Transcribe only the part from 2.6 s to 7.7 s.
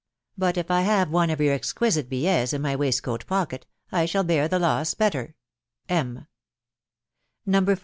my waistcoat pocket, I shall bear the loss better." M." No.